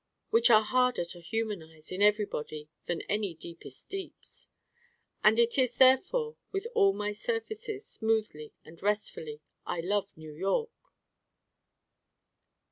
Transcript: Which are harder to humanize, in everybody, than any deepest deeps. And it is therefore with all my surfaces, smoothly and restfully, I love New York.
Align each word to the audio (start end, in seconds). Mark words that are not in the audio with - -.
Which 0.31 0.49
are 0.49 0.63
harder 0.63 1.05
to 1.05 1.19
humanize, 1.21 1.91
in 1.91 2.01
everybody, 2.01 2.69
than 2.87 3.01
any 3.03 3.35
deepest 3.35 3.87
deeps. 3.91 4.47
And 5.23 5.37
it 5.37 5.59
is 5.59 5.75
therefore 5.75 6.37
with 6.51 6.65
all 6.73 6.91
my 6.91 7.11
surfaces, 7.11 7.85
smoothly 7.87 8.51
and 8.65 8.81
restfully, 8.81 9.41
I 9.63 9.79
love 9.81 10.17
New 10.17 10.33
York. 10.33 10.71